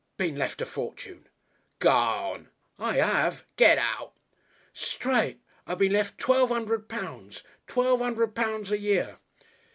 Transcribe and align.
"Been 0.17 0.35
left 0.35 0.63
a 0.63 0.65
fortune." 0.65 1.29
"Garn!" 1.77 2.49
"I 2.79 2.99
'ave." 2.99 3.43
"Get 3.55 3.77
out!" 3.77 4.13
"Straight. 4.73 5.39
I 5.67 5.75
been 5.75 5.93
lef' 5.93 6.17
twelve 6.17 6.49
'undred 6.51 6.89
pounds 6.89 7.43
twelve 7.67 8.01
'undred 8.01 8.33
pounds 8.33 8.71
a 8.71 8.79
year!" 8.79 9.19